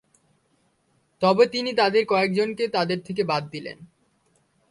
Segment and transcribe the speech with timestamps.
[1.21, 3.77] তবে তিনি তাদের কয়েকজনকে তাদের থেকে বাদ দিলেন।